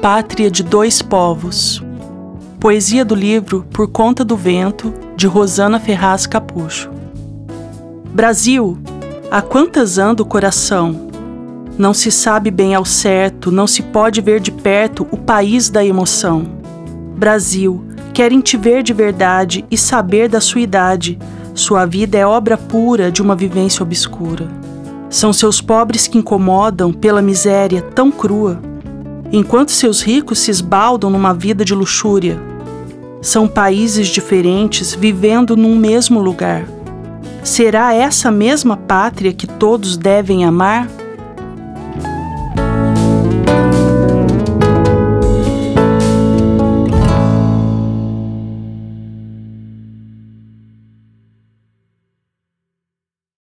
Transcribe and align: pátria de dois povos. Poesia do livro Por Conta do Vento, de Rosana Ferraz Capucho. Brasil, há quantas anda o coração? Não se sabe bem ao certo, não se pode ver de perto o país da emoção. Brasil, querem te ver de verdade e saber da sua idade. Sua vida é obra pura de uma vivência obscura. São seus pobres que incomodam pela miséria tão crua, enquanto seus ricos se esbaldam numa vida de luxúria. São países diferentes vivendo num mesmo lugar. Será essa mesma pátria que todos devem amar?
pátria 0.00 0.48
de 0.48 0.62
dois 0.62 1.02
povos. 1.02 1.82
Poesia 2.60 3.04
do 3.04 3.16
livro 3.16 3.66
Por 3.72 3.88
Conta 3.88 4.24
do 4.24 4.36
Vento, 4.36 4.94
de 5.16 5.26
Rosana 5.26 5.80
Ferraz 5.80 6.24
Capucho. 6.24 6.88
Brasil, 8.14 8.78
há 9.28 9.42
quantas 9.42 9.98
anda 9.98 10.22
o 10.22 10.26
coração? 10.26 11.08
Não 11.76 11.92
se 11.92 12.12
sabe 12.12 12.48
bem 12.48 12.76
ao 12.76 12.84
certo, 12.84 13.50
não 13.50 13.66
se 13.66 13.82
pode 13.82 14.20
ver 14.20 14.38
de 14.38 14.52
perto 14.52 15.04
o 15.10 15.16
país 15.16 15.68
da 15.68 15.84
emoção. 15.84 16.46
Brasil, 17.16 17.84
querem 18.14 18.40
te 18.40 18.56
ver 18.56 18.84
de 18.84 18.92
verdade 18.92 19.64
e 19.68 19.76
saber 19.76 20.28
da 20.28 20.40
sua 20.40 20.60
idade. 20.60 21.18
Sua 21.54 21.84
vida 21.84 22.16
é 22.16 22.24
obra 22.24 22.56
pura 22.56 23.10
de 23.10 23.20
uma 23.20 23.34
vivência 23.34 23.82
obscura. 23.82 24.46
São 25.10 25.32
seus 25.32 25.60
pobres 25.60 26.06
que 26.06 26.18
incomodam 26.18 26.92
pela 26.92 27.20
miséria 27.20 27.82
tão 27.82 28.12
crua, 28.12 28.60
enquanto 29.32 29.70
seus 29.70 30.02
ricos 30.02 30.38
se 30.38 30.50
esbaldam 30.50 31.10
numa 31.10 31.34
vida 31.34 31.64
de 31.64 31.74
luxúria. 31.74 32.40
São 33.20 33.48
países 33.48 34.08
diferentes 34.08 34.94
vivendo 34.94 35.56
num 35.56 35.76
mesmo 35.76 36.20
lugar. 36.20 36.66
Será 37.42 37.92
essa 37.92 38.30
mesma 38.30 38.76
pátria 38.76 39.32
que 39.32 39.46
todos 39.46 39.96
devem 39.96 40.44
amar? 40.44 40.88